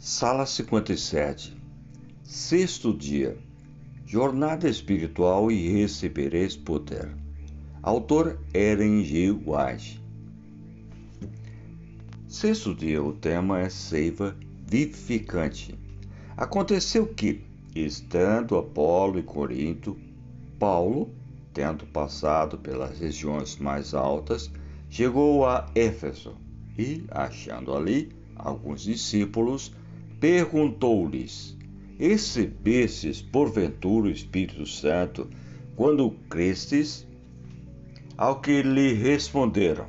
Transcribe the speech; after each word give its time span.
Sala 0.00 0.46
57 0.46 1.60
Sexto 2.22 2.96
dia 2.96 3.36
Jornada 4.06 4.68
espiritual 4.68 5.50
e 5.50 5.68
recebereis 5.70 6.56
poder. 6.56 7.12
Autor 7.82 8.38
Eren 8.54 9.02
G. 9.02 9.32
White. 9.32 10.00
Sexto 12.28 12.76
dia, 12.76 13.02
o 13.02 13.12
tema 13.12 13.58
é 13.58 13.68
seiva 13.68 14.36
vivificante. 14.64 15.76
Aconteceu 16.36 17.04
que, 17.08 17.44
estando 17.74 18.56
Apolo 18.56 19.18
e 19.18 19.22
Corinto, 19.24 19.98
Paulo, 20.60 21.12
tendo 21.52 21.84
passado 21.86 22.56
pelas 22.56 23.00
regiões 23.00 23.56
mais 23.56 23.92
altas, 23.94 24.48
chegou 24.88 25.44
a 25.44 25.68
Éfeso 25.74 26.36
e, 26.78 27.04
achando 27.10 27.74
ali 27.74 28.16
alguns 28.36 28.82
discípulos, 28.82 29.72
perguntou-lhes: 30.20 31.56
Recebestes 31.98 33.22
porventura 33.22 34.08
o 34.08 34.10
Espírito 34.10 34.66
Santo 34.66 35.28
quando 35.76 36.10
crestes? 36.28 37.06
Ao 38.16 38.40
que 38.40 38.62
lhe 38.62 38.94
responderam: 38.94 39.86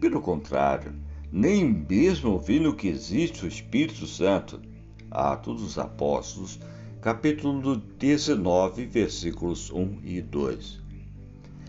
Pelo 0.00 0.20
contrário, 0.20 0.94
nem 1.32 1.64
mesmo 1.64 2.32
ouvindo 2.32 2.74
que 2.74 2.88
existe 2.88 3.44
o 3.44 3.48
Espírito 3.48 4.06
Santo. 4.06 4.60
Atos 5.10 5.62
dos 5.62 5.78
Apóstolos, 5.78 6.58
capítulo 7.00 7.76
19, 7.76 8.84
versículos 8.86 9.70
1 9.70 10.00
e 10.02 10.20
2. 10.20 10.82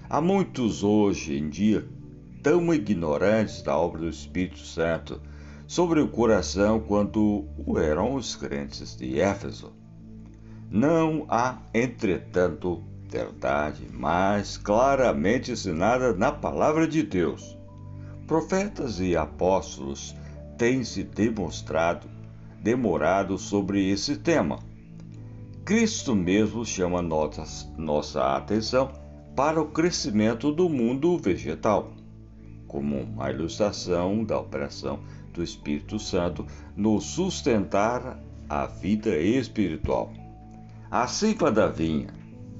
Há 0.10 0.20
muitos 0.20 0.84
hoje 0.84 1.38
em 1.38 1.50
dia 1.50 1.88
tão 2.42 2.74
ignorantes 2.74 3.62
da 3.62 3.78
obra 3.78 4.02
do 4.02 4.10
Espírito 4.10 4.60
Santo 4.60 5.22
sobre 5.68 6.00
o 6.00 6.08
coração 6.08 6.80
quanto 6.80 7.46
o 7.66 7.80
eram 7.80 8.16
os 8.16 8.36
crentes 8.36 8.96
de 8.96 9.20
Éfeso. 9.20 9.74
Não 10.70 11.26
há, 11.30 11.60
entretanto, 11.74 12.84
verdade 13.10 13.88
mais 13.92 14.58
claramente 14.58 15.52
ensinada 15.52 16.14
na 16.14 16.32
palavra 16.32 16.88
de 16.88 17.04
Deus. 17.04 17.58
Profetas 18.28 19.00
e 19.00 19.16
apóstolos 19.16 20.16
têm 20.58 20.84
se 20.84 21.04
demonstrado, 21.04 22.08
demorado 22.62 23.38
sobre 23.38 23.90
esse 23.90 24.18
tema. 24.18 24.60
Cristo 25.64 26.16
mesmo 26.16 26.66
chama 26.66 27.02
nossa, 27.02 27.46
nossa 27.78 28.36
atenção 28.36 28.92
para 29.36 29.62
o 29.62 29.68
crescimento 29.68 30.52
do 30.52 30.70
mundo 30.70 31.18
vegetal, 31.18 31.92
como 32.68 33.02
uma 33.02 33.30
ilustração 33.32 34.24
da 34.24 34.40
operação 34.40 35.00
do 35.34 35.44
Espírito 35.44 36.00
Santo 36.00 36.46
no 36.76 37.00
sustentar 37.00 38.20
a 38.50 38.66
vida 38.66 39.18
espiritual. 39.18 40.12
A 40.90 41.08
seiva 41.08 41.52
da 41.52 41.68
vinha, 41.68 42.08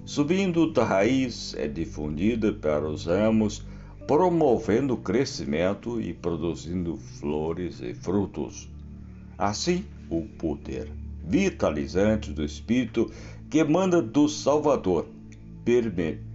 subindo 0.04 0.72
da 0.72 0.84
raiz, 0.84 1.56
é 1.58 1.68
difundida 1.68 2.52
para 2.54 2.88
os 2.88 3.06
ramos, 3.06 3.66
promovendo 4.08 4.94
o 4.94 4.98
crescimento 4.98 6.00
e 6.02 6.14
produzindo 6.14 6.98
flores 6.98 7.82
e 7.82 7.94
frutos. 7.94 8.70
Assim, 9.38 9.84
o 10.10 10.22
poder 10.38 10.92
vitalizante 11.24 12.32
do 12.32 12.44
Espírito 12.44 13.12
que 13.50 13.60
emana 13.60 14.02
do 14.02 14.28
Salvador 14.28 15.08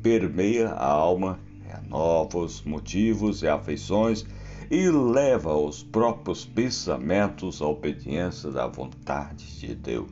permeia 0.02 0.70
a 0.70 0.86
alma, 0.86 1.38
renova 1.70 2.38
os 2.38 2.62
motivos 2.62 3.42
e 3.42 3.48
afeições 3.48 4.26
e 4.70 4.88
leva 4.88 5.54
os 5.56 5.82
próprios 5.82 6.44
pensamentos 6.44 7.60
à 7.60 7.66
obediência 7.66 8.50
da 8.50 8.66
vontade 8.66 9.58
de 9.58 9.74
Deus, 9.74 10.10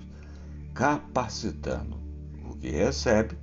capacitando 0.74 1.96
o 2.44 2.56
que 2.56 2.70
recebe 2.70 3.36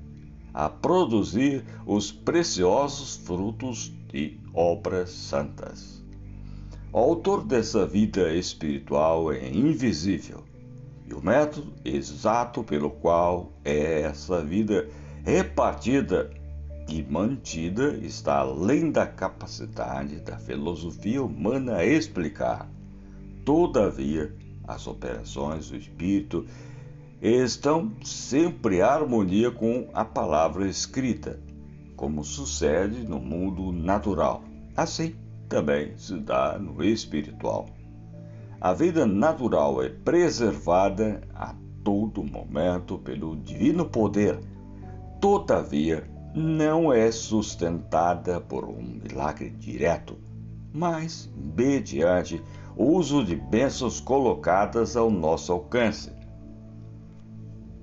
a 0.54 0.70
produzir 0.70 1.66
os 1.86 2.12
preciosos 2.12 3.18
frutos 3.18 3.94
de 4.12 4.40
obras 4.54 5.10
santas. 5.10 6.04
O 6.92 6.98
autor 6.98 7.44
dessa 7.44 7.86
vida 7.86 8.34
espiritual 8.34 9.32
é 9.32 9.50
invisível 9.50 10.44
e 11.08 11.14
o 11.14 11.24
método 11.24 11.74
exato 11.84 12.64
pelo 12.64 12.90
qual 12.90 13.52
é 13.64 14.02
essa 14.02 14.44
vida 14.44 14.88
repartida 15.24 16.32
e 16.88 17.02
mantida 17.04 17.98
está 17.98 18.40
além 18.40 18.92
da 18.92 19.08
capacidade 19.08 20.20
da 20.20 20.38
filosofia 20.38 21.24
humana 21.24 21.78
a 21.78 21.86
explicar. 21.86 22.70
Todavia, 23.44 24.36
as 24.68 24.88
operações 24.88 25.70
do 25.70 25.78
espírito 25.78 26.46
estão 27.22 27.92
sempre 28.04 28.78
em 28.78 28.82
harmonia 28.82 29.50
com 29.52 29.90
a 29.94 30.06
palavra 30.06 30.68
escrita, 30.68 31.40
como 31.96 32.24
sucede 32.24 33.04
no 33.04 33.20
mundo 33.20 33.72
natural. 33.72 34.44
Assim 34.76 35.16
também 35.50 35.96
se 35.98 36.18
dá 36.18 36.58
no 36.60 36.84
espiritual. 36.84 37.68
A 38.60 38.74
vida 38.74 39.06
natural 39.06 39.82
é 39.84 39.90
preservada 39.90 41.22
a 41.34 41.54
todo 41.84 42.24
momento 42.24 42.98
pelo 42.98 43.36
divino 43.38 43.86
poder. 43.86 44.40
Todavia, 45.22 46.04
não 46.36 46.92
é 46.92 47.10
sustentada 47.12 48.42
por 48.42 48.66
um 48.66 48.82
milagre 48.82 49.50
direto, 49.52 50.18
mas 50.74 51.32
mediante 51.34 52.44
uso 52.76 53.24
de 53.24 53.38
bênçãos 53.38 54.02
colocadas 54.02 54.98
ao 54.98 55.10
nosso 55.10 55.54
alcance. 55.54 56.12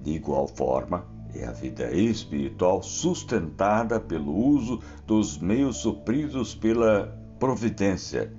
De 0.03 0.11
igual 0.11 0.47
forma, 0.47 1.07
é 1.35 1.47
a 1.47 1.53
vida 1.53 1.91
espiritual 1.93 2.83
sustentada 2.83 3.99
pelo 3.99 4.35
uso 4.35 4.81
dos 5.07 5.39
meios 5.39 5.79
supridos 5.79 6.55
pela 6.55 7.07
providência. 7.39 8.31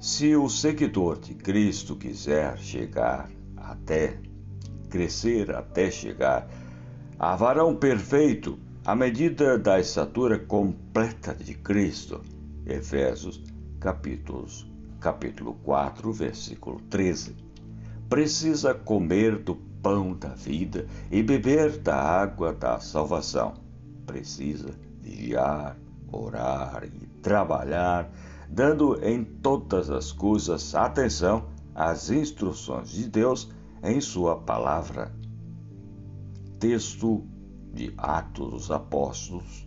Se 0.00 0.34
o 0.34 0.48
seguidor 0.48 1.20
de 1.20 1.34
Cristo 1.34 1.94
quiser 1.94 2.58
chegar 2.58 3.30
até 3.56 4.20
crescer 4.90 5.54
até 5.54 5.90
chegar 5.90 6.48
a 7.18 7.36
varão 7.36 7.76
perfeito, 7.76 8.58
à 8.88 8.94
medida 8.94 9.58
da 9.58 9.78
estatura 9.78 10.38
completa 10.38 11.34
de 11.34 11.52
Cristo. 11.52 12.22
Efésios 12.64 13.44
capítulos, 13.78 14.66
capítulo 14.98 15.52
4, 15.62 16.10
versículo 16.10 16.80
13. 16.88 17.36
Precisa 18.08 18.72
comer 18.72 19.42
do 19.42 19.56
pão 19.82 20.14
da 20.14 20.30
vida 20.30 20.86
e 21.10 21.22
beber 21.22 21.76
da 21.76 21.96
água 21.96 22.54
da 22.54 22.80
salvação. 22.80 23.52
Precisa 24.06 24.70
vigiar, 25.02 25.76
orar 26.10 26.82
e 26.84 27.06
trabalhar, 27.20 28.10
dando 28.48 28.98
em 29.06 29.22
todas 29.22 29.90
as 29.90 30.12
coisas 30.12 30.74
atenção 30.74 31.46
às 31.74 32.08
instruções 32.08 32.88
de 32.88 33.06
Deus 33.06 33.50
em 33.82 34.00
Sua 34.00 34.34
palavra. 34.34 35.12
Texto 36.58 37.22
de 37.72 37.94
Atos 37.96 38.50
dos 38.50 38.70
Apóstolos, 38.70 39.66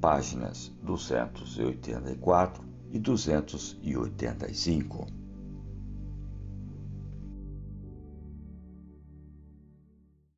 páginas 0.00 0.72
284 0.82 2.64
e 2.92 2.98
285. 2.98 5.23